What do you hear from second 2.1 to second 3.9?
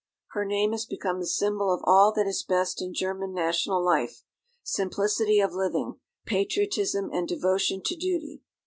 that is best in German national